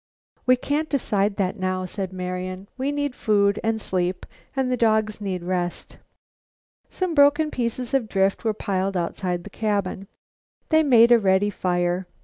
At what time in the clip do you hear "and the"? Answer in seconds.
4.55-4.75